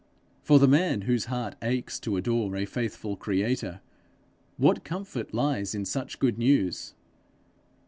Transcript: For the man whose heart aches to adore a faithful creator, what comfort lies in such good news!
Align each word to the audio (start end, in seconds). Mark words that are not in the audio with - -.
For 0.41 0.57
the 0.57 0.67
man 0.67 1.01
whose 1.01 1.25
heart 1.25 1.53
aches 1.61 1.99
to 1.99 2.17
adore 2.17 2.55
a 2.55 2.65
faithful 2.65 3.15
creator, 3.15 3.81
what 4.57 4.83
comfort 4.83 5.31
lies 5.31 5.75
in 5.75 5.85
such 5.85 6.17
good 6.17 6.39
news! 6.39 6.95